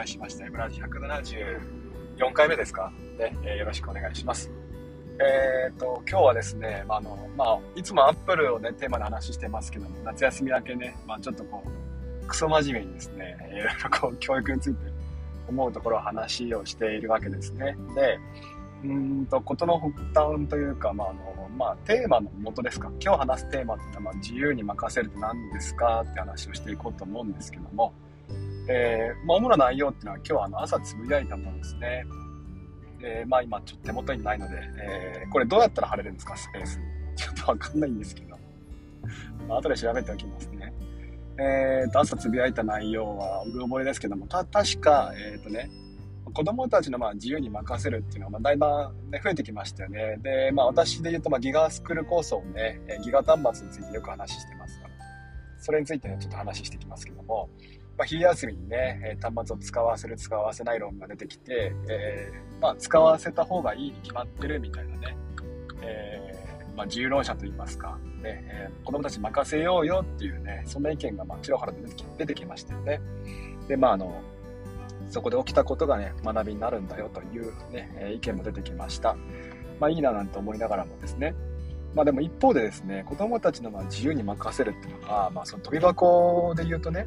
[0.00, 0.46] 開しました。
[0.46, 2.90] エブラジ174回目ですか？
[3.18, 4.50] ね、えー、よろしくお願いします。
[5.18, 11.62] えっ、ー、と、今日はですね、まあ、の、まあ、いつもアップルをね、テーマで話してますけども、夏休み明けね、まあ、ちょっとこ
[12.22, 14.78] う、クソ真面目にですね、いろいろこう、教育について
[15.48, 17.76] 思うところを話をしているわけですね。
[17.94, 18.18] で、
[18.82, 22.90] うんと、ことの発端というか、まあ、あの、まあ、テーマの元ですか？
[22.98, 26.00] 今日話すテーマっていうのは、まあ、自由に任せるって何ですか？
[26.10, 27.92] って話をしていこうと思うんですけども、
[28.72, 32.06] えー、まあ、主な内容っていうのは今日はあの朝つぶやいたものですね。
[33.02, 36.78] えー、まあ今ちょっと手元にないので、えー、これどうやったら貼れるんですか、スペース。
[37.16, 38.38] ちょっとわかんないんですけど。
[39.48, 40.72] まあ、後で調べておきますね。
[41.38, 45.68] えーと、朝つぶやいた内容は、うる覚えですけども、た、確か、えっ、ー、とね、
[46.32, 48.66] 子供たちのまあ自由に任せるっていうのはまあだいぶ、
[49.10, 50.18] ね、増えてきましたよね。
[50.18, 54.94] で、まあ私で言うとまあギガスクール構想をね、ギガ端末についてよく話してますから、
[55.58, 57.48] それについてね、ちょっと話してきますけども、
[57.96, 65.16] まあ、昼休みにね、端末を使わせる、使わせない論が出てきて、えー、まあ、使わせた方がいいに決まってるみたいなね、
[65.82, 71.72] えー、まあ、自由論者といいますか、ね、えー、子供たち任せようよっていうね、そんな意見が、まあ、ちらほら
[72.18, 73.00] 出てきましたよね。
[73.68, 74.22] で、まあ、あの、
[75.10, 79.16] そこで起きたことがね、学びになるんだよというね、え意見も出てきました。
[79.80, 81.34] まあいいななんて思いながらもですね、
[81.94, 87.06] まあでも一方でですね、子供たちのま自由に任せるっていうのは、まあその飛び箱で言うとね、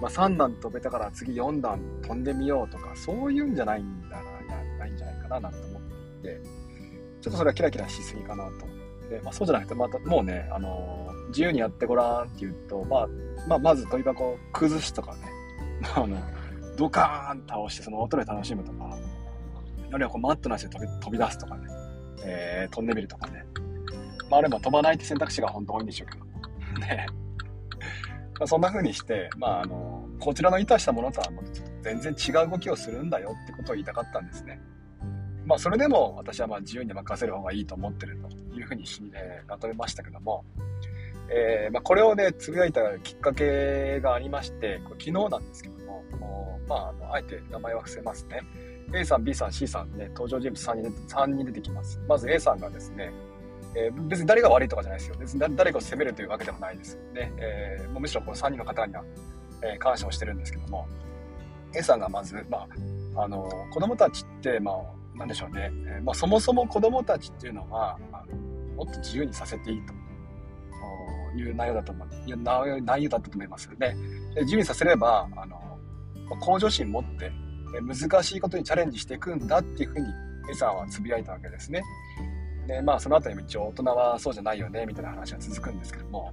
[0.00, 4.22] まあ、3段飛べたから次4段飛んでみようとか、そういうんじゃないんだな、
[4.78, 6.40] ないんじゃないかななんて思っていて、
[7.20, 8.74] ちょっとそれはキラキラしすぎかなと思
[9.06, 13.08] って、まあ、そうじゃなくて、またもうね、あのー、自由にやってごらんって言うと、まあ、
[13.48, 15.20] まあ、まず飛び箱を崩すとかね、
[15.94, 16.16] あの、
[16.76, 18.96] ドカーン倒してその音で楽しむとか、
[19.90, 21.66] あるいはこうマットなしで飛び飛び出すとかね、
[22.24, 23.44] えー、飛んでみるとかね。
[24.30, 26.86] まあ、あれば飛ばないって選択肢が本当多いんでしょうけど。
[26.86, 27.06] ね。
[28.38, 31.28] まあ、そんな風にして、まあ、あの、こちらの意図したものとは
[31.82, 34.60] 全然違う動きをするんだよってことを言いたかったんですね。
[35.44, 38.84] まあ、それでも私はまあ自由に任せる方がいいと思ってるというふうに、
[39.14, 40.44] えー、まとめましたけども、
[41.30, 48.42] えー、まあ、これをね、つぶやいたきっかけがありまして、これ昨日なんですけども、もまあ、あのあえて名前は伏せますね。
[48.94, 52.00] A さん、B さん、C さんね、登場人物3人 ,3 人出てきます。
[52.08, 53.12] まず A さんがですね、
[53.74, 55.16] えー、別に誰が悪いとかじゃないですよ。
[55.18, 57.32] 別に誰かを責めるというわけでもないですね。
[57.38, 59.04] えー、もうむしろこの3人の方には、
[59.62, 60.86] えー、感謝をしてるんですけども、
[61.74, 62.66] A さんがまず、ま
[63.14, 65.70] あ、あの、子供たちって、まあ、なんでしょうね。
[65.86, 68.24] えー、まあ、そもそも子供たちっていうのは、あ
[68.76, 69.98] もっと自由にさせていいと。
[71.36, 72.08] いう内容だと思う。
[72.26, 73.94] いや内容だったと思いますね。
[74.34, 75.78] で自由にさせれば、あの、
[76.40, 77.32] 向上心持って、
[77.82, 80.06] 難しいことにチャレンジしていくんだっていうふうに、
[80.50, 81.82] A さんはつぶやいたわけですね。
[82.68, 86.32] で、まあその後にも一応大人はそうじゃないよね、みたいな話が続くんですけども、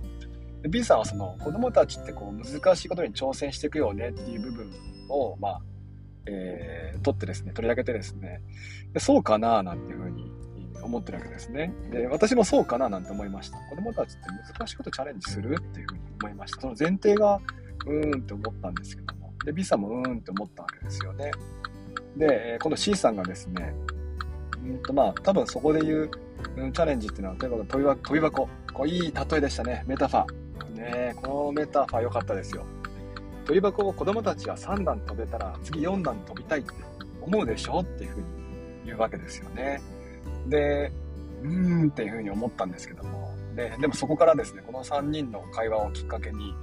[0.69, 4.69] B さんはその子供たちってこう難しいことに挑戦していくよねっていう部分
[5.09, 5.62] を、まあ、
[6.25, 8.41] えー、取ってですね、取り上げてですね、
[8.94, 10.29] でそうかななんていうふうに
[10.84, 11.73] 思ってるわけですね。
[11.91, 13.57] で、私もそうかななんて思いました。
[13.69, 14.19] 子供たちって
[14.53, 16.62] 難しいことチャレンジするっていうふうに思いました。
[16.62, 17.40] その前提が、
[17.85, 19.34] うーんって思ったんですけども。
[19.46, 21.31] で、B さんもうーんって思ったわけですよね。
[22.17, 23.73] で、今度 C さんがですね、
[24.65, 26.11] うんとまあ、多分そこで言う、
[26.57, 28.49] うん、チャレンジっていうのは、例えば飛び箱、飛び箱。
[28.73, 29.83] こういい例えでしたね。
[29.87, 30.45] メタファー。
[30.75, 32.65] ねこのメタファー良かったですよ。
[33.45, 36.71] 飛び箱を子供たちは3段飛べたら次4段飛びたいって
[37.21, 38.25] 思うでしょっていうふうに
[38.85, 39.81] 言うわけですよね。
[40.47, 40.91] で、
[41.43, 43.33] うーんっていうふうに思ったんですけども。
[43.55, 46.53] で、でもそこからですね、この3人の会話をきっかけに、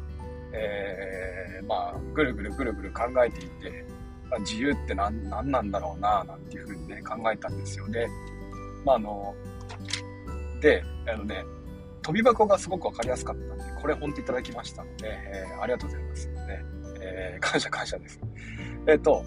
[0.53, 3.87] えー、まあ、ぐるぐるぐるぐる考えていて、
[4.41, 8.09] 自由って何何なんだろうな、なんていうふうにね、考えたんですよね。
[8.85, 9.35] まあ、あの、
[10.61, 11.45] で、あのね、
[12.03, 16.29] 飛び箱がすごくわかりやすかったんで、これ本当いただきましたので、えー、ありがとうございます。
[16.29, 16.65] ね、
[17.01, 18.21] えー、感謝感謝です。
[18.87, 19.25] えっ、ー、と、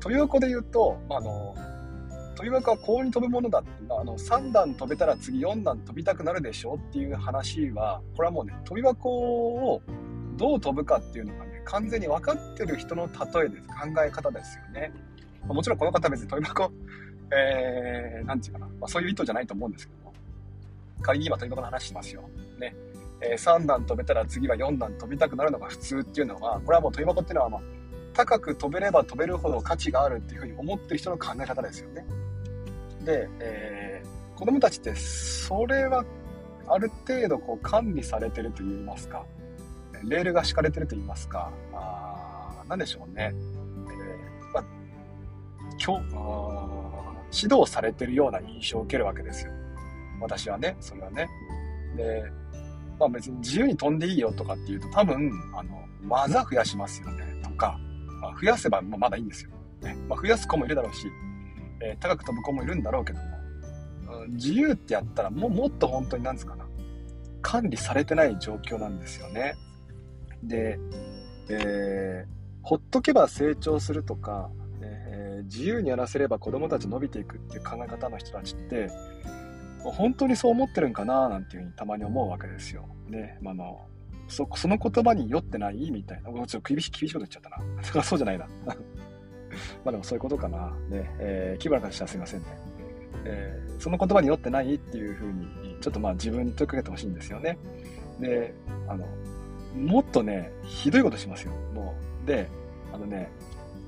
[0.00, 1.54] 飛び箱で言うと、あの、
[2.36, 9.82] 飛び箱はこうに飛ぶものだって、あの、3段飛べたら次4段飛びたくなるでしょっていう話は、これはもうね、飛び箱を
[10.36, 13.68] どう飛ぶかっていうのがね、完全に分かってる人の例えです。
[13.68, 13.74] 考
[14.04, 14.92] え方ですよね。
[15.46, 16.70] もちろんこの方別に飛び箱、
[17.34, 20.14] えー、なんていうかな、まあ、そういう意図じゃないと思うんですけども、
[21.00, 22.22] 仮に今飛び箱の話しますよ。
[22.58, 22.74] ね。
[23.20, 27.60] えー、3段飛べたら次は4段飛びたくなるのが普通っていうのは、これはもう飛び箱っていうのは、まあ、
[28.12, 32.04] 高く飛べれば飛べるほど価値があるっていうふうに思ってる人の考え方ですよね。
[33.04, 36.04] で、えー、子供たちってそれは
[36.68, 39.24] ある程度こう管理されてると言いますか、
[40.08, 43.32] レールが敷かれてると言いますか、あなんでしょうね。
[43.32, 44.64] えー、まあ、
[45.84, 49.52] 今日、指導されてるような印象を受けるわけですよ。
[50.20, 51.28] 私はね、それはね。
[51.96, 52.24] で、
[52.98, 57.78] まあ別に自由に飛んでいいよとかっていうと多分、あの、技増やしますよね、とか、
[58.20, 59.50] まあ、増やせばまだいいんですよ。
[59.82, 61.08] ねまあ、増やす子もいるだろうし、
[61.80, 63.24] えー、高く飛ぶ子もいるんだろうけども、
[64.22, 66.64] うん、自由ってやったらももっと本当になんですかな
[67.42, 69.54] 管理されてない状況なんですよね。
[70.42, 70.78] で、
[71.48, 74.50] えー、ほっとけば成長するとか、
[74.80, 78.90] えー、自由にやらせれば子供たち伸びていくっていう考え方の人たちって
[79.84, 82.88] 本当にそう思ってるんかななんていうふうにたまに思うわけですよ。
[83.08, 83.80] ね、まあの
[84.28, 86.30] そその言葉に酔ってないみたいな。
[86.30, 87.82] ちょっと厳し厳しいこと言っちゃったな。
[87.82, 88.46] だからそうじゃないな。
[89.84, 90.72] まあでもそういうことかな。
[90.88, 92.46] ね、えー、気分からしたらすいませんね。
[93.24, 97.58] えー、その言葉に酔ってないっていうふうに、ちょっとまあ自分に問いかけてほしいんですよね。
[98.20, 98.54] で、
[98.88, 99.04] あの、
[99.74, 101.52] もっとね、ひどいことしますよ。
[101.74, 102.26] もう。
[102.26, 102.48] で、
[102.92, 103.30] あのね、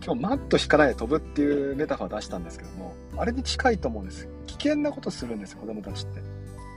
[0.04, 4.28] 今日マット引かないで飛ぶっていうメタファー出したんですけども、あれに近いと思うんです。
[4.46, 6.20] 危険なことするんですよ、子供たちって。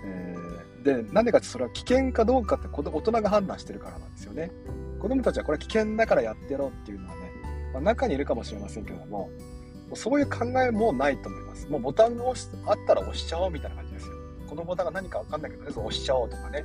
[0.05, 4.51] えー、で、なんでかってそれは危険かどうかって大人が判断してるからなんですよね。
[4.99, 7.31] 子供たちはこれ危険だからやってやろうっていうのはね、
[7.73, 9.29] まあ、中にいるかもしれませんけども、も
[9.93, 11.67] うそういう考えもないと思います。
[11.67, 14.13] もうボタンが押しあったら押しちゃおうみたいな感じですよ。
[14.47, 16.63] このボタンが何かわかんないけど、ね、押しちゃおうとかね。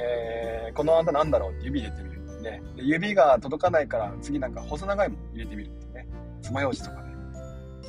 [0.00, 2.18] えー、このあんたなんだろうって指入れてみる。
[2.42, 6.08] ね、で指が届かないから次なんか細長いもの入れてみるってね。
[6.40, 7.08] 爪楊枝とかね。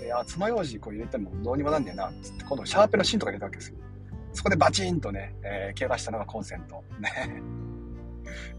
[0.01, 3.77] で、あ、爪楊枝こう入れてもどうにもなんねえなっ、つって今度シャーペンの芯とか入れたわけですよ。
[4.33, 6.83] そこでバチンとね、えー、怪我したのがコンセント。
[6.99, 7.43] ね。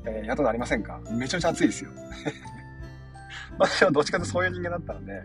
[0.06, 1.00] えー、やったことありませんか？
[1.10, 1.90] めちゃめちゃ熱いですよ。
[3.58, 5.22] 私はどっちかというとそういう人間だったので、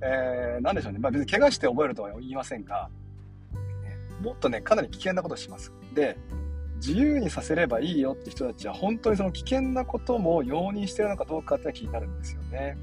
[0.00, 0.98] えー、なんでしょうね。
[0.98, 2.88] まあ別に怪我して覚えるとは言いませんが、
[4.22, 5.72] もっとね、かなり危険なことをします。
[5.94, 6.16] で、
[6.78, 12.76] 自由にさせればいいよって人たちは本当にその危険なことも容認してるのかどうかって気になるんですよね。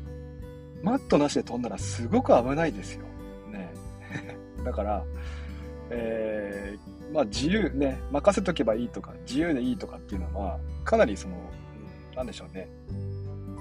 [0.84, 3.06] マットなしで飛んだらすごく危ないですよ。
[3.52, 3.74] ね。
[4.64, 5.04] だから、
[5.90, 11.36] えー、まあ自由ね、任せとけばいいとか、自由でいいとかっていうのは、かなりその、
[12.16, 12.68] なんでしょうね。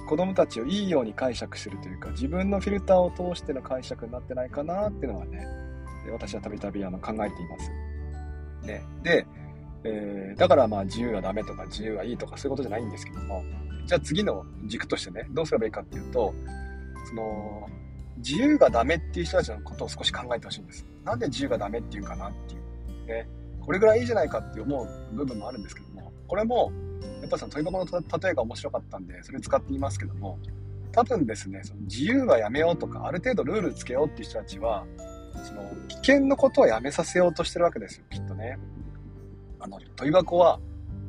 [0.07, 5.47] 子供たちをいいように解釈するというか、自分のフィルターを通しての解釈になってないかなっていうのはね、
[6.13, 7.71] 私はたびたび考えています。
[8.67, 8.83] ね。
[9.03, 9.27] で、
[9.85, 13.45] えー、だからまあ自由はダメとか自由はいいとかそういうことじゃないんですけども、
[13.87, 16.35] じゃあ次の軸としてね、どうすればいいかっていうと、
[17.09, 17.69] その、
[18.19, 20.87] 自由がダメっていう人たちのことを少し考えてほしいんです。
[21.05, 22.65] なんで自由がダメっていうかなっていう。
[23.07, 23.29] ね、
[23.61, 26.73] これぐらいいいじゃないかって思う部分もあるんですけども、これも、
[27.21, 30.39] やっぱその問い箱の例えが面白かったんで、それ使って言いますけども、
[30.93, 34.87] 多分ですね、その自由はやめようとか、ある程度ルールつけようっていう人たちは、
[35.43, 38.59] その危険のことをやめさせようとしてるわけですよ、きっとね。
[39.65, 40.61] あの、問い箱は、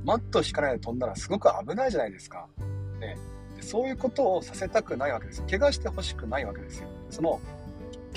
[0.06, 2.48] マット引かないで飛んだらすごく危ないじゃないですか。
[3.02, 3.18] ね。
[3.60, 5.44] そういうことをさせたくないわけです。
[5.44, 6.88] 怪我してほしくないわけですよ。
[7.10, 7.42] その、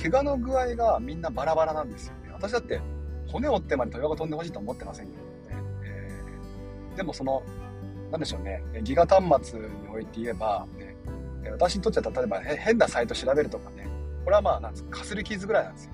[0.01, 2.31] 怪我の具合がみんなバラバラなんですよね。
[2.33, 2.81] 私だって
[3.27, 5.63] 骨折ってまで問い箱飛んでほしいと思ってませんけどね。
[5.83, 7.43] えー、でもその、
[8.13, 8.63] なんでしょうね。
[8.85, 10.95] ギガ端末において言えば、ね、
[11.51, 13.89] 私にとっては例えば変なサイト調べるとかね、
[14.23, 15.93] これはまあ、なんですか、かすり傷ぐらいなんですよ。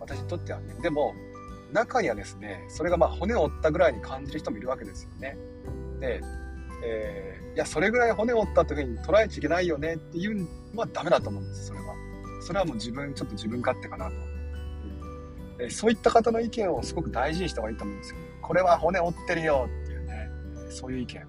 [0.00, 0.74] 私にとってはね。
[0.82, 1.14] でも、
[1.72, 5.36] 中にはですね、それがまあ骨を折ったぐらいに感じる人もいるわけですよね。
[6.00, 6.20] で、
[6.84, 11.94] えー、いや、それぐらい骨を折ったというふうに捉えちゃいけないよねっていうのはダメだと思うんです、それは。
[12.40, 14.12] それはもう自分、ちょっと自分勝手かなと。
[15.60, 18.16] えー、そういった方の意見をすごく大事にした方がいいと思うんですよ。
[18.40, 20.30] これは骨折ってるよっていうね、
[20.70, 21.26] そういう意見。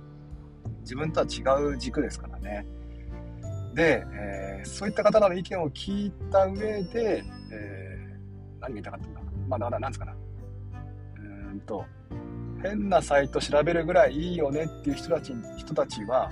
[0.81, 2.65] 自分とは違う軸ですからね。
[3.73, 10.13] で、えー、そういった方の意見を聞いた上で、えー、何が言いたかったんだまあ、だから何ですかな。
[10.13, 10.15] う
[11.59, 11.85] んと、
[12.61, 16.29] 変なサイト調べるぐらいいいよねっていう人たち人たちは、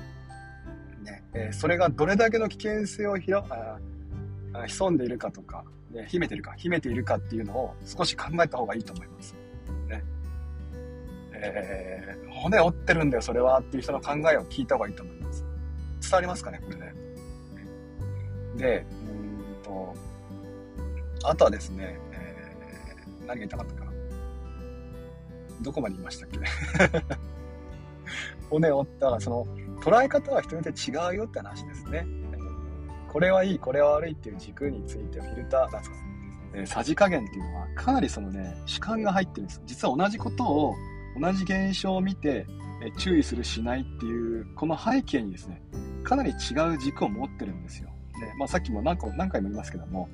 [1.03, 3.77] ねえー、それがどれだけの危険性をひろあ
[4.67, 9.35] 潜んでいるかとか、ね、秘めてるか秘めているかっていうのを少し考えた方がいいと思います。
[9.87, 10.03] ね
[11.33, 15.45] えー、骨折ってるんだよそれはっていう人の考えを聞いた方がいいと思います。
[16.01, 16.93] 伝わりますかねこれね。
[18.57, 19.93] でうんと
[21.23, 23.86] あとはですね、えー、何が言いたかったか。
[25.61, 26.39] どこまで言いましたっけ？
[28.49, 29.45] 骨折ったら、その、
[29.81, 32.05] 捉え方は人によって違うよって話ですね。
[33.11, 35.95] これはいい、これは悪いっていう軸についてフィルター、なんですか、
[36.53, 39.61] えー、さじ加減っていうのは、かなりそのね、主観が入ってるんです。
[39.65, 40.75] 実は同じことを、
[41.19, 42.45] 同じ現象を見て、
[42.79, 45.61] え注意するしないっていう、この背景にですね、
[46.03, 47.89] かなり違う軸を持ってるんですよ。
[48.19, 50.09] で、まあ、さっきも何個何回も言いますけども、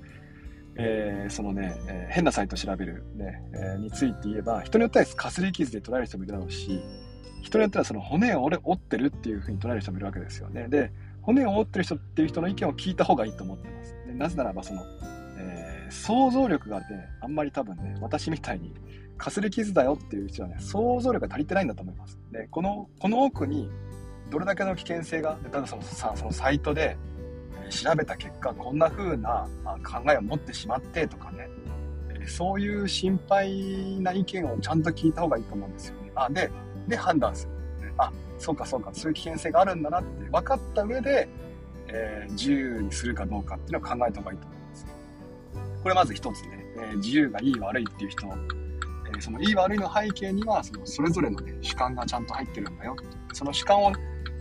[0.75, 6.81] えー、そのね、えー、変なサイト調べるね、えー、について言えば、人によってはかすり傷で捉える人もいるだろうし、
[7.41, 10.67] 人によってはその骨を折ってるっていうふうに捉える人もいるわけですよね。
[10.69, 13.95] で、骨を折ってる人っていう人の意見を聞いた方がいいと思ってます。
[14.07, 14.81] でなぜならば、その、
[15.37, 16.85] えー、想像力がね、
[17.21, 18.73] あんまり多分ね、私みたいに、
[19.17, 22.17] かすり傷だよっていう人はね、想像力が足りてないんだと思います。
[22.31, 23.69] で、この、この奥に、
[24.29, 26.97] どれだけの危険性が、例えばそのさそのサイトで、
[27.69, 29.47] 調べた結果こんな風な
[29.83, 31.49] 考えを持ってしまってとかね
[32.27, 36.11] そういう心配な意見をちゃんと聞いた方がいいと思うんですよね。
[36.15, 36.49] あで
[36.87, 37.47] で判断す
[37.81, 37.93] る、ね。
[37.97, 41.27] あそうかそうかそういう危険性があるんだなって分かった上で、
[41.87, 44.85] えー、自由にするかどうかっていうのを考えた方がいいと思います。
[45.83, 52.95] これまず一つね、えー、自由がいい悪いっていう人、えー、そのいい悪いの背景にはそのそれぞれの、ね、主観がちゃんと入ってるんだよ
[53.33, 53.91] その主観を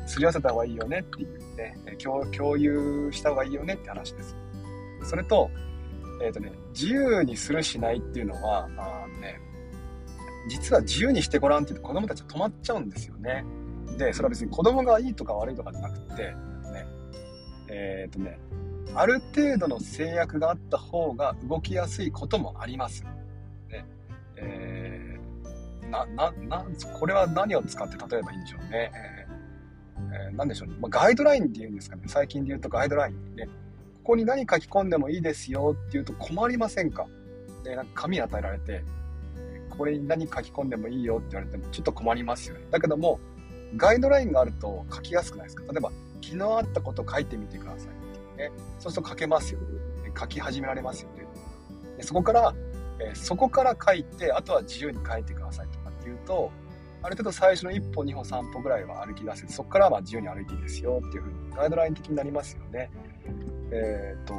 [0.07, 4.37] すり合わせた方がいいよねっていうね共共有した方がいいよねって話です。
[5.05, 5.51] それと
[6.23, 9.41] えっ、ー、とね、自由にするしないっていうのは、あね、
[10.49, 13.45] 実は自由にしてごらんって言うと子供たちは止まっちゃうんですよね。
[13.99, 16.87] で、それは別に子供がいいとか悪いとかじゃなくて、ね、
[17.69, 18.39] えっ、ー、とね、
[18.95, 23.03] ある程度の制約があった方が動きやすいこともあります。
[23.69, 23.85] ね、
[24.37, 26.67] えー、な、な、な、
[26.99, 28.93] これは何を使って例えばいいんでしょうね。
[28.95, 29.32] えー、
[30.11, 30.77] えー、何でしょうね。
[30.81, 32.03] まあ、ガイドラインっていうんですかね。
[32.07, 33.47] 最近で言うとガイドラインね。
[34.03, 37.07] ここに何書き込んでもいいですよって言うと困りませんか？
[37.63, 38.83] で、なんか紙与えられて、
[39.71, 42.65] これに何書き込んでもいいよって言われてもちょっと困りますよね。
[42.71, 43.21] だけども、
[43.77, 45.73] ガイドラインがあると書きやすくないですか？
[45.73, 45.91] 例えば、
[46.21, 48.57] 昨日あったこと書いてみてくださいっていうね。
[48.81, 49.67] そうすると書けますよね。
[50.19, 51.25] 書き始められますよね。
[51.97, 52.55] でそこから、
[53.01, 56.51] えー、そこから書いて、あとは自由に書いてくださいとかっていうと、
[57.03, 62.91] ある程度最初の1歩、2歩、3歩ぐらいは歩き出せて、そこからは自由に歩いていいですよっていうふうにガイドライン的になりますよね。
[63.73, 64.35] えっ、ー、と、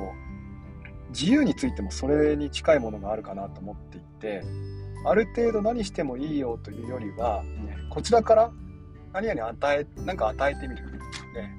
[1.09, 4.43] 自由についてもそれに近いものがあるかなと思っていて、
[5.05, 8.51] ある程度何してもいいよというよりは、ね、こちらから
[9.11, 10.85] 何々与え、なんか与えてみる。
[10.85, 11.53] ね、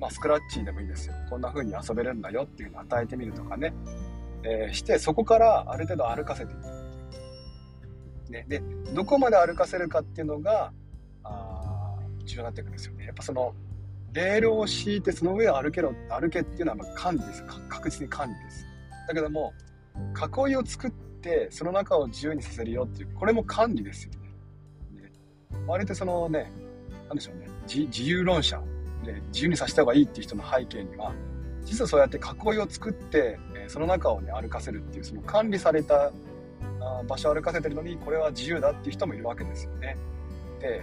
[0.00, 1.14] まあ、スクラッチでもいいですよ。
[1.30, 3.72] こんな風に遊べるんだよっていうのを与えてみるとかね。
[4.44, 6.81] えー、して、そこからある程度歩かせていく。
[8.32, 8.62] ね、で、
[8.94, 10.72] どこまで歩かせるかっていうのが、
[11.22, 13.04] あ重要になってくるんですよね。
[13.06, 13.54] やっぱその、
[14.12, 17.44] レールを敷いてその上を歩けろ、歩けっていうのはま管理です。
[17.68, 18.66] 確実に管理です。
[19.06, 19.52] だけども、
[20.46, 25.02] 囲いを作って、その中を自由にさせるよっていう、これも管理ですよね。
[25.02, 25.12] ね
[25.66, 26.50] 割とそのね、
[27.08, 28.60] なんでしょうね、自由論者
[29.04, 31.14] で自由にさせた方がいいっていう人の背景には、
[31.64, 36.12] 実はそうやって囲いを作って、その中をね、歩かせるっていう、その管理された
[37.06, 39.96] 場所歩かせてるのに、これは自由だっていう人もいるわけですよね。
[40.60, 40.82] で、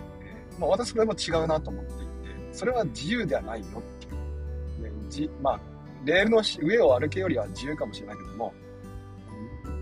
[0.60, 2.04] まあ、私それも違うなと思っていて、
[2.52, 4.84] それは自由ではないよっていう。
[4.84, 5.60] ね、じまあ、
[6.06, 8.54] レールの上を歩けよりは自由かもしれないけども、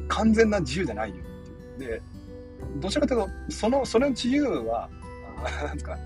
[0.07, 1.89] 完全な自由じゃないよっていう。
[1.89, 2.01] で、
[2.77, 4.89] どちらかというと、その、その自由は、
[5.63, 5.97] なんですか、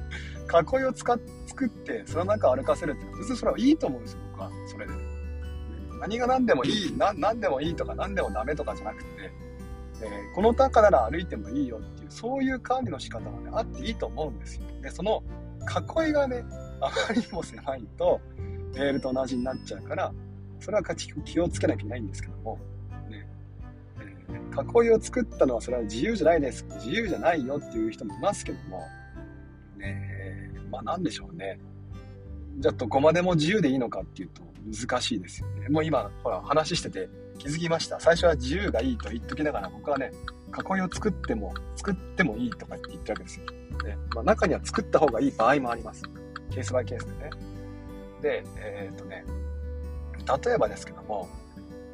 [0.77, 1.19] 囲いを使っ
[1.51, 4.51] 作って、その中を歩かせるって、別にそれはいいと思うんですよ、僕は。
[4.67, 4.93] それで。
[5.99, 9.31] 何が何でもいい、何でもいいとか何でもダメとかじゃなくて、
[10.03, 14.63] えー、この中なら歩いてもいいよっていう、そういう管理の仕方はね、あっていいと思うんですよ。
[14.81, 15.23] で、その
[16.05, 16.43] 囲いがね、
[16.81, 18.19] あまりにも狭いと、
[18.73, 20.13] レールと同じになっちゃうから、
[20.59, 22.59] それは気をつけなきゃいけないんですけども、
[23.09, 23.27] ね
[23.99, 26.65] えー、囲いを作ったのはそれは自由じゃないです。
[26.75, 28.81] 自由じゃないよっていう人もいますけども、
[29.77, 31.59] ねまあなんでしょうね。
[32.59, 35.69] じゃあどこまでも自由でいいのかっていうと難しいですよね。
[35.69, 37.09] もう今、ほら話してて
[37.41, 37.99] 気づきました。
[37.99, 40.11] 最初は自由がいいと言っときながら僕はね、
[40.49, 43.45] 囲いを作っても、作ってもいいとか言ってるわけですよ。
[43.83, 46.03] ねまあ、中には作った方がいい場合もあります。
[46.51, 47.29] ケースバイケースでね。
[48.21, 49.25] で、えー、っとね、
[50.45, 51.27] 例えばですけども、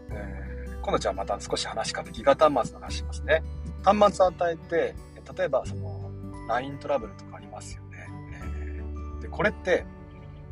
[0.10, 3.42] えー、今度じゃあまた少し話変わってギガ端末の話しますね。
[3.86, 4.96] 端末を与えて、
[5.38, 6.12] 例えばその
[6.50, 8.10] LINE トラブルとかありますよね。
[8.34, 9.86] えー、で、これって、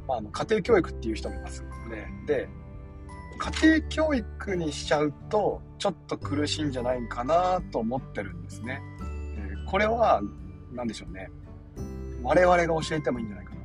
[0.07, 1.63] まあ、あの家庭教育っていう人もいます。
[1.89, 2.47] ね、で、
[3.37, 8.81] 家庭教育にしちゃうと、ちょっと苦しいんじゃないかなと思ってるんですね。
[9.37, 10.21] えー、これは
[10.73, 11.29] 何でしょうね。
[12.23, 13.61] 我々が教えてもいいんじゃないかな。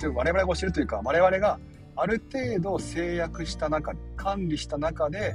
[0.00, 1.58] で我々が教えるというか、我々が
[1.96, 5.34] ある程度制約した中、管理した中で、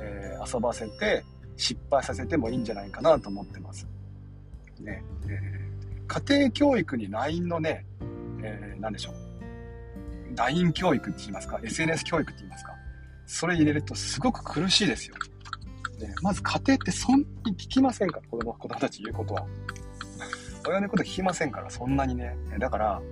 [0.00, 1.24] えー、遊ばせて、
[1.56, 3.86] 失敗させてもいいんじゃないかなと思ってます。
[4.80, 5.02] ね。
[5.28, 7.86] えー、家庭教育に LINE のね、
[8.42, 9.14] えー、何でしょう。
[10.36, 12.73] LINE 教育って言いますか ?SNS 教育って言いますか？
[13.26, 15.16] それ入れるとすごく苦しいですよ。
[15.98, 19.46] でまず家庭ってそんなに聞きませんから、子供子供たち言うことは。
[20.66, 22.36] 親のこと聞きませんから、そんなにね。
[22.58, 23.02] だから、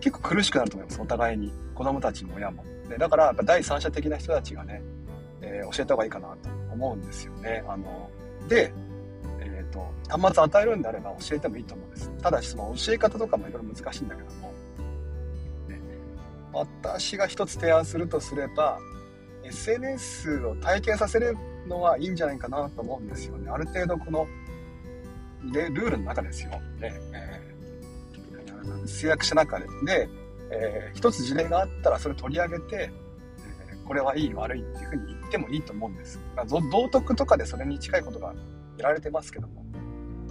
[0.00, 1.52] 結構苦しくなると思います、お互いに。
[1.74, 2.64] 子供たちも親も。
[2.88, 4.82] でだから、やっぱ第三者的な人たちがね、
[5.42, 7.62] えー、教えた方がいいかなと思うんですよね。
[7.68, 8.10] あの、
[8.48, 8.72] で、
[9.40, 12.10] えっ、ー、と、端末与えるんであれば教えてもいいと思うんです。
[12.22, 14.52] ただし、その教え方とかもいろいろ難しいんだけども、
[15.68, 15.80] ね、
[16.52, 18.78] 私が一つ提案するとすれば、
[19.48, 21.36] SNS を体験させる
[21.66, 23.50] のはいいんじゃないかなと思うんですよね。
[23.50, 24.26] ある程度この
[25.52, 26.50] でルールの中ですよ。
[26.80, 30.08] ねえー、制約した中で、で、
[30.50, 32.90] えー、一つ事例があったらそれ取り上げてえ、
[33.86, 36.20] これはいい悪いっていうふうに言ってもいいと思うんです。
[36.36, 38.34] ま、道徳とかでそれに近いことが
[38.76, 39.64] やられてますけども、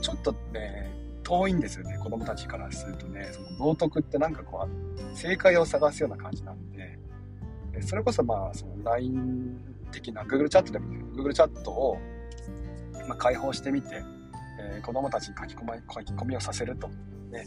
[0.01, 0.91] ちょっとね、
[1.23, 6.97] 遠いんですよね、子供たちからするとね、その道徳ってなんかこう、正解を探すような感じなんで、
[7.81, 9.59] それこそまあ、その LINE
[9.91, 11.97] 的な Google チャットでも、Google チャットを、
[13.07, 14.03] ま開放してみて、
[14.59, 16.89] えー、子供たちに書き込み書き込みをさせると。
[17.31, 17.45] ね。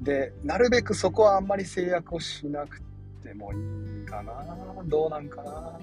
[0.00, 2.80] で、なるべくそこはあんまり制約をしなく
[3.22, 3.56] てもい
[4.02, 4.34] いかな
[4.84, 5.78] どうなんかな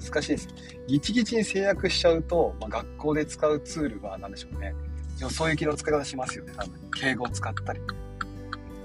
[0.00, 0.48] 難しいです。
[0.86, 4.74] ギチギチに制約しちゃうと、まあ、学校で使うツールは何でしょうね。
[5.20, 6.90] よそ行きの使い方しますよね、多分。
[6.90, 7.80] 敬語を使ったり。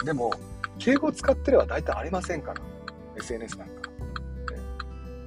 [0.05, 0.31] でも、
[0.77, 2.61] 敬語を使ってれば大体ありませんから。
[3.19, 3.89] SNS なんか。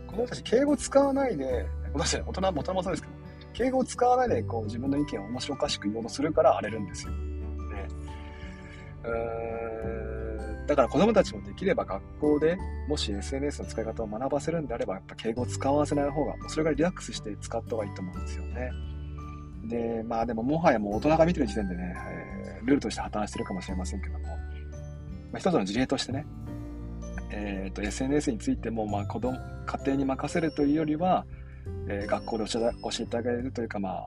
[0.06, 3.22] 子供たち敬語使わないで、私、大人も、大人もそうですけど、
[3.52, 7.12] 敬語を使わないでこう自分の意見を面白おかしく言おうとするから荒れるんですよ。
[7.12, 7.18] ね、
[9.04, 12.56] うーんだから子供たちもできれば学校で
[12.88, 18.70] もし SNS の使い方を学ばせるんであればやっぱ敬語を使わせない方がそれがリラックスして使った方がいいと思うんですよね。
[19.64, 24.34] でまあでももはやもう大人が見てる時点でね、えー、ルールとして破綻してるかもしれませんけども、ま
[25.34, 26.26] あ、一つの事例としてね、
[27.32, 29.36] えーと、SNS についてもまあ子供
[29.66, 31.24] 家庭に任せるというよりは
[31.88, 34.02] えー、学校で教え教えてあげるというか、まあ、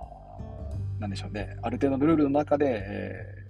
[0.99, 3.45] なんでしょうね、ある程度のルールの中で、え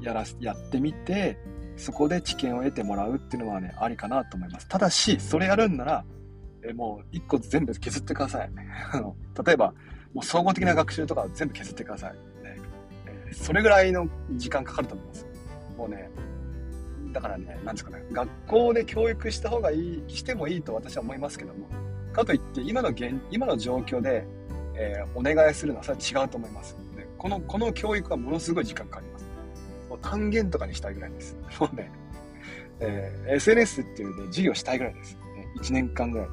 [0.00, 1.38] ー、やらやってみて、
[1.76, 4.68] そこで知見を得てもらうっていうのはね、ありかなと思います。
[4.68, 6.04] ただし、それやるんなら、
[6.62, 8.50] えー、もう一個全部削ってください。
[9.46, 9.74] 例えば、
[10.14, 12.12] もう総合的な学習とか全部削ってください。
[12.42, 12.56] ね
[13.06, 15.26] えー、それぐらいの時間かかると思います。
[15.76, 16.10] もうね、
[17.12, 21.68] だからね、なんですかね、学校で教育した方がいい、してもいいと私は思いますけども、
[22.16, 24.26] かといって今の現今の状況で、
[24.74, 26.76] えー、お願いするのはそれは違うと思います。
[26.96, 29.26] でこのこの教育はものすごい時間かかります。
[29.88, 31.36] もう単元とかにしたいぐらいです。
[31.60, 31.90] もうね、
[32.80, 35.14] えー、SNS っていうね、授業したいぐらいです。
[35.14, 36.28] ね、1年間ぐらい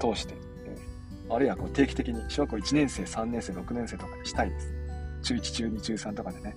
[0.00, 0.34] 通して。
[0.66, 4.74] えー、あるいはこう定期的に小学校1年生、3年生、6年生とかにしたいです。
[5.22, 6.56] 中1、中2、中3とかでね。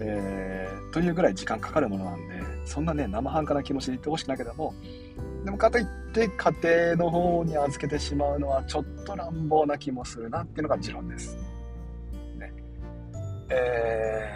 [0.00, 2.37] えー、というぐらい時間かかるものなんで、
[2.68, 4.74] そんなね、生半可な気持ちで言ってほしくないけども、
[5.44, 6.52] でもかといって家
[6.94, 11.36] 庭の方に預けてしまうのはちょっと乱暴な気もするなっていうのが持論です。
[12.36, 12.52] ね。
[13.50, 14.28] え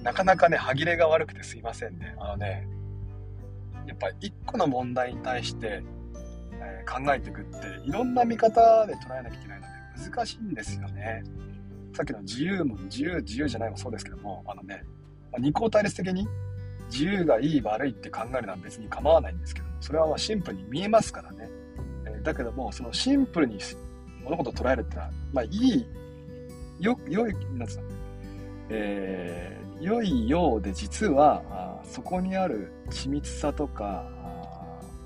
[0.00, 2.14] ー、なかなかね、歯切れが悪くてすいませんね。
[2.20, 2.68] あのね、
[3.86, 5.82] やっぱり一個の問題に対して、
[6.60, 11.24] えー、考えていくって、いろんな見方で捉えなきゃいけないので難しいんですよね。
[11.94, 14.84] さっきの自由も自由、自由じゃないもそうですけども、あのね、
[15.38, 16.26] 二項対立的に？
[16.90, 21.50] 自由がいい悪いって考えるのは別に構わないんですけどもそれはまシンプルに見えますからね、
[22.06, 23.58] えー、だけどもそのシンプルに
[24.24, 25.86] 物事を捉えるってのはまあいい
[26.80, 27.82] よ良いなんつうの？
[28.70, 34.10] えー、良いようで実はあそこにある緻密さとか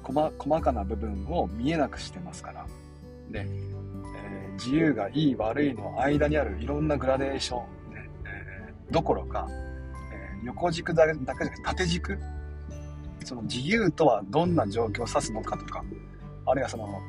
[0.05, 2.67] 細細かな部分を見えなくしてますから。
[3.31, 9.49] で、えー、自由がいい悪いの間にあるいろんなグラデーション、ねえー、どころか
[10.45, 12.19] 横軸だけじゃなくて縦軸？
[13.25, 15.85] その自由とはどんな状況を指すのかとか。
[16.45, 17.01] あるいはその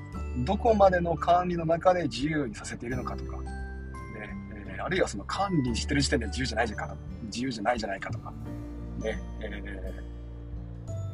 [0.45, 3.47] どこまでの管理の中で自由にさせているのかとか、ね
[4.53, 6.99] えー、あるいはその管理してる時点で自由じゃないじゃないかと。
[7.23, 8.31] 自由じゃないじゃないかとか、
[8.99, 10.03] ねえ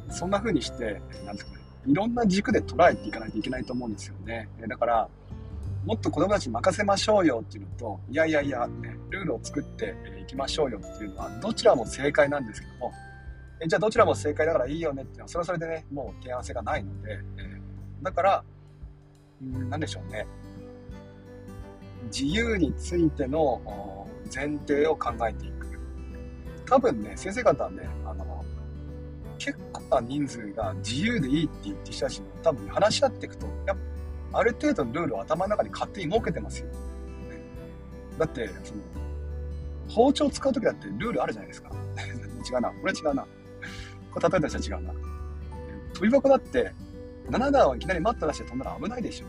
[0.10, 1.60] ー、そんな風にしてなんですかね。
[1.88, 4.50] いろんな軸で捉えていかないといけないと思うんですよね。
[4.68, 5.08] だから
[5.86, 12.92] もっと子供たちに任せましょうよっていうのと、いやいやいや、ね、ルールを作っていきましょうよっていうのは、どちらも正解なんですけども、
[13.62, 17.62] えじゃあどちらも正解だからいいよねっていうのは、それはそれでね、もう提案性がないので、え、
[18.02, 18.44] だから、
[19.44, 20.26] んなんでしょうね。
[22.06, 25.80] 自由についての前提を考えていく。
[26.66, 28.44] 多分ね、先生方はね、あの、
[29.38, 33.99] 結構な人数が自由でいいって言ってる人たちも多分話し合っていくと、やっぱ
[34.34, 36.68] ある程度のルールを頭の中に勝手に設けてますよ。
[38.18, 38.82] だって、その、
[39.88, 41.72] 包丁使う時だってルールあるじゃないですか。
[42.50, 42.70] 違うな。
[42.70, 43.28] これは違うな。
[44.12, 44.94] これ例えた人は違うな。
[45.94, 46.74] 飛び箱だって、
[47.30, 49.26] 7段をいきなりマット出して飛んだら危ないでしょ。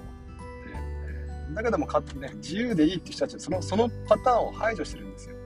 [1.55, 5.35] だけどもか、ね、自由でいいって人たちはそのそのパターンを排除してるんですよ。
[5.37, 5.41] ね、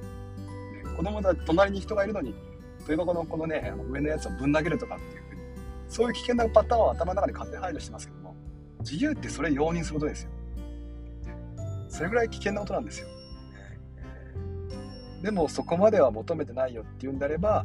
[0.96, 2.34] 子供だ隣に人がいるのに
[2.80, 5.40] 飛び箱のこのね上のやつをぶん投げるとかっていうふうに
[5.88, 8.23] そういう危険なパターンを頭の中で勝手に排除してますけど
[8.88, 10.30] 自由ってそれ容認することですよ。
[11.88, 13.08] それぐらい危険なことなんですよ。
[15.22, 17.64] でもそこまでは求めてないよっていうんであれば、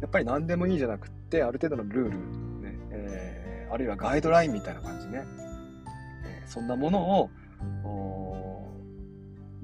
[0.00, 2.18] やっぱり何でもいいじゃなくって、ある程度のルール、
[2.62, 5.22] ねえー、あるいはガイドラインみたいな感じね、
[6.24, 7.30] えー、そんなものを、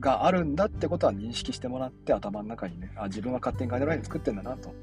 [0.00, 4.68] があるんだってことは認識してもらって頭の中にね、あ、自分は勝手にガイドライン作ってんだなと。
[4.68, 4.74] ね、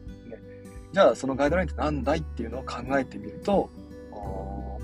[0.93, 3.69] じゃあそのガイドラインって何だいっていうのを考えてみると、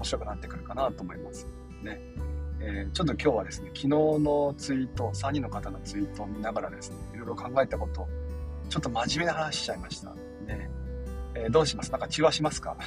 [0.04, 1.48] 面白くなってくるかなと思います
[1.82, 1.98] ね。
[2.60, 8.08] えー、ちょっと今日はですね、昨日のツイート、3人の方のツイートを見ながらですね、いろいろ考えたこと、
[8.70, 10.10] ちょっと真面目な話しちゃいました。
[10.46, 10.70] ね
[11.36, 11.92] えー、どうします？
[11.92, 12.76] なんか中和しますか？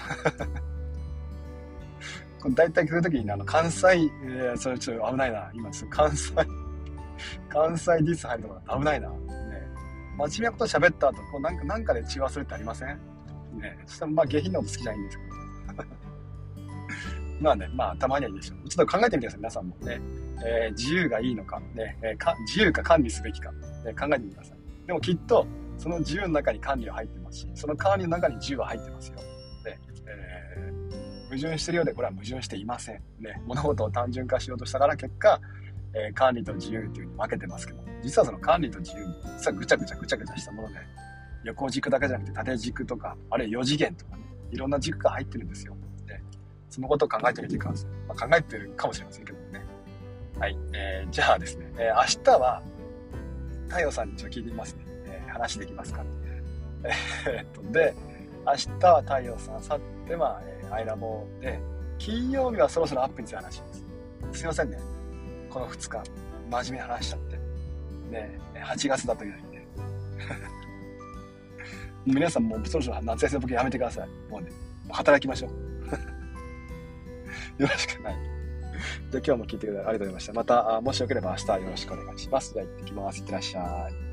[2.42, 3.88] こ大体来るときに、あの、関西、
[4.24, 5.50] えー、それちょっと危ないな。
[5.54, 6.34] 今す、関西、
[7.48, 9.08] 関西ディス入るとか危ないな。
[9.08, 9.16] ね
[10.18, 12.98] 真面目なこと喋った後、こうなんか、なんかで中和するってありません？
[13.58, 15.35] ねそしたら、まあ、下品なこと好きじゃないんですけど。
[17.40, 18.68] まあね、まあ、たまにはいいでしょう。
[18.68, 20.00] ちょっと考えてみてください、皆さんもね。
[20.44, 24.86] えー、自由がいいのか、ね、えー、か、自由か管理すべきか、ね、考えてみてください。
[24.86, 25.46] でもきっと、
[25.78, 29.18] その自由の中に管理は入ってますし、その管理の中に自由は入ってますよ。
[29.64, 33.02] で、えー、矛盾してるようで、これは矛盾していません。
[33.20, 35.40] ね、物事を単純化しようとしたから結果、
[35.94, 39.04] えー、管理と自由というふうに分けてますけど、実はその管理と自由、
[39.38, 40.74] 実はぐちゃぐちゃぐちゃぐちゃしたもので、
[41.44, 45.75] 横軸だけじゃなくて縦軸とか、あるいは4次元とかね、いろんな軸が入ってるんですよ。
[46.76, 47.90] で、そのことを考えてみてください。
[48.08, 49.64] まあ、考えてるかもしれませんけどね。
[50.38, 50.58] はい。
[50.74, 52.62] えー、じゃあですね、えー、明日は、
[53.68, 54.84] 太陽さんにちょっと聞いてみますね。
[55.06, 56.04] えー、話できますか？
[57.26, 57.94] えっと、で、
[58.46, 61.58] 明日は太陽さん、さっては、えー、アイラボで、
[61.98, 63.84] 金曜日はそろそろアップについて話します。
[64.38, 64.78] すいませんね。
[65.50, 66.10] この2日、
[66.50, 67.36] 真面目な話しちゃって。
[68.10, 69.66] ね、8月だというのにね。
[72.06, 74.08] 皆さんもうそろそろ夏休みの時やめてください。
[74.30, 74.52] もうね、
[74.90, 75.50] 働きましょう。
[77.58, 78.14] よろしくない。
[79.10, 80.32] じゃあ今日も聞いてくれてありがとうございました。
[80.32, 82.52] また、もしよければ明日よろしくお願いします。
[82.52, 83.18] じゃあ行ってきます。
[83.18, 84.05] いってらっしゃい。